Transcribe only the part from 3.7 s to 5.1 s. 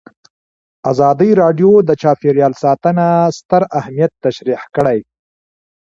اهميت تشریح کړی.